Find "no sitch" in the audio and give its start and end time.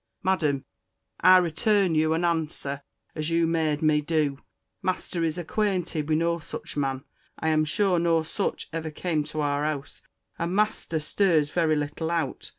6.17-6.75, 7.99-8.67